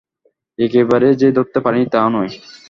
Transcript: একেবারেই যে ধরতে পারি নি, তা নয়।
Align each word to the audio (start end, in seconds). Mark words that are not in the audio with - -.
একেবারেই 0.59 1.19
যে 1.21 1.27
ধরতে 1.37 1.59
পারি 1.65 1.77
নি, 1.81 1.87
তা 1.93 2.01
নয়। 2.13 2.31